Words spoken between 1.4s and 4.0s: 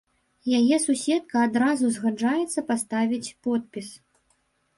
адразу згаджаецца паставіць подпіс.